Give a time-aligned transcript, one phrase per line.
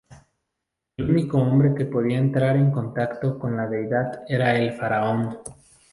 [0.97, 5.37] El único hombre que podía entrar en 'contacto' con la deidad era el faraón.